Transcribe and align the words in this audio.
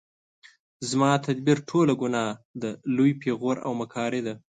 زما 0.89 1.11
تدبیر 1.27 1.57
ټوله 1.69 1.93
ګناه 2.01 2.29
ده 2.61 2.69
لوی 2.95 3.11
پیغور 3.21 3.57
او 3.65 3.71
مکاري 3.81 4.21
ده 4.27 4.33